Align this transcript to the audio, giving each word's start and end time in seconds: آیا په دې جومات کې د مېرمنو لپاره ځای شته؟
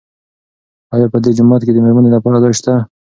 آیا 0.93 1.07
په 1.13 1.17
دې 1.23 1.31
جومات 1.37 1.61
کې 1.63 1.71
د 1.73 1.77
مېرمنو 1.85 2.13
لپاره 2.15 2.41
ځای 2.43 2.53
شته؟ 2.59 2.73